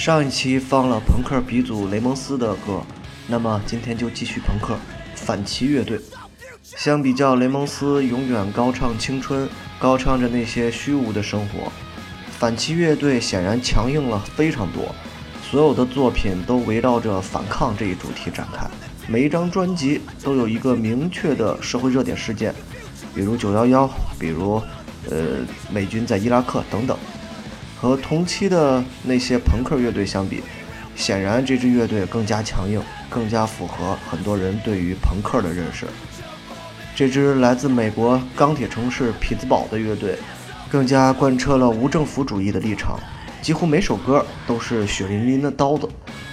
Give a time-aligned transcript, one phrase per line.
[0.00, 2.80] 上一期放了朋克鼻祖雷蒙斯的歌，
[3.26, 4.74] 那么今天就继续朋克
[5.14, 6.00] 反旗乐队。
[6.62, 9.46] 相比较雷蒙斯永远高唱青春，
[9.78, 11.70] 高唱着那些虚无的生活，
[12.30, 14.94] 反旗乐队显然强硬了非常多。
[15.50, 18.66] 所有的作品都围绕着反抗这一主题展开，
[19.06, 22.54] 每一张专辑都有一个明确的社会热点事件，
[23.14, 24.62] 比如九幺幺，比如
[25.10, 26.96] 呃美军在伊拉克等等。
[27.80, 30.42] 和同期的那些朋克乐队相比，
[30.94, 35.86] 显然这支乐队更加强硬，更加符合很多人对于朋克的认识。
[36.94, 40.18] 这支来自美国钢铁城市匹兹堡的乐队，
[40.70, 43.00] 更加贯彻了无政府主义的立场，
[43.40, 45.88] 几乎每首歌都是血淋淋的刀子，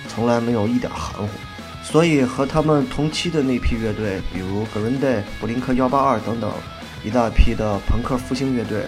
[0.10, 1.30] 从来没有一点含糊。
[1.82, 6.52] 所以和他们同期的那批乐队，比如 Green Day、布林克幺八二等等，
[7.06, 8.84] 一大批的朋克复兴乐队，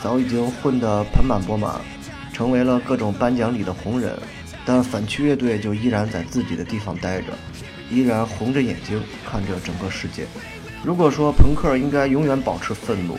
[0.00, 1.80] 早已经混得盆满钵满。
[2.34, 4.12] 成为了各种颁奖礼的红人，
[4.66, 7.28] 但反区乐队就依然在自己的地方待着，
[7.88, 10.26] 依然红着眼睛看着整个世界。
[10.82, 13.16] 如果说朋克应该永远保持愤怒，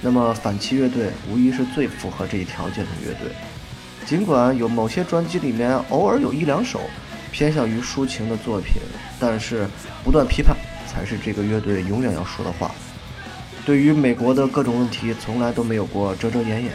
[0.00, 3.32] 那么反旗乐队无疑是最符合这一条件的乐队。
[4.06, 6.80] 尽管有某些专辑里面偶尔有一两首
[7.30, 8.80] 偏向于抒情的作品，
[9.18, 9.66] 但是
[10.04, 12.70] 不断批判才是这个乐队永远要说的话。
[13.64, 16.72] 对于美国的各种问题，从来都没有过遮遮掩掩。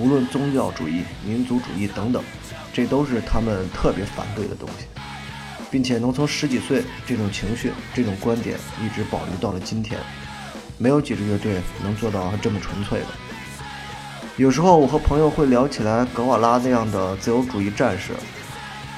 [0.00, 2.24] 无论宗教主义、民族主义等等，
[2.72, 4.86] 这都是他们特别反对的东西，
[5.70, 10.00] 并且能从十几岁这种情绪、这种观点一直保留到了今天，
[10.78, 13.06] 没有几支乐队能做到这么纯粹的。
[14.38, 18.14] 有时候我和朋友会聊起来格瓦拉那样的自由主义战士，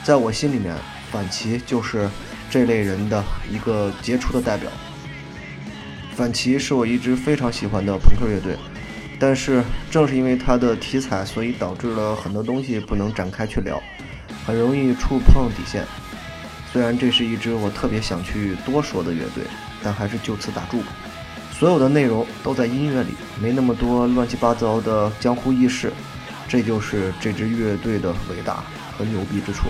[0.05, 0.73] 在我心里面，
[1.11, 2.09] 反旗就是
[2.49, 4.71] 这类人的一个杰出的代表。
[6.15, 8.57] 反旗是我一直非常喜欢的朋克乐队。
[9.23, 13.81] 但是正是因为它的题材，所以导致了很多东西不能展开去聊，
[14.45, 15.87] 很容易触碰底线。
[16.73, 19.45] 虽然这是一支我特别想去多说的乐队，
[19.81, 20.89] 但还是就此打住吧。
[21.53, 23.11] 所有的内容都在音乐里，
[23.41, 25.93] 没那么多乱七八糟的江湖轶事，
[26.49, 28.65] 这就是这支乐队的伟大
[28.99, 29.69] 和牛逼之处。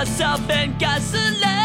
[0.00, 1.59] yourself and gasoline.